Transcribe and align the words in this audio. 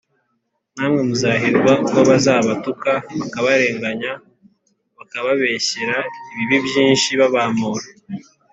namwe 0.77 1.01
muzahirwa 1.07 1.71
ubwo 1.83 1.99
bazabatuka 2.09 2.91
bakabarenganya, 3.19 4.11
bakababeshyera 4.97 5.97
ibibi 6.31 6.57
byinshi 6.67 7.09
babampora 7.19 7.85